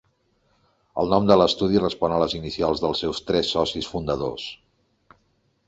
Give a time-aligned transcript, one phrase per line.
[1.01, 4.51] El nom de l'estudi respon a les inicials dels seus tres socis fundadors.